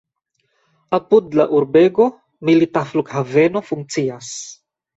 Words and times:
Apud 0.97 1.37
la 1.41 1.45
urbego 1.59 2.09
milita 2.51 2.85
flughaveno 2.95 3.65
funkcias. 3.71 4.35